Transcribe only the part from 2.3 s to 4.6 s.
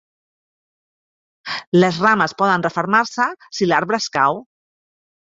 poden refermar-se si l"arbre es cau.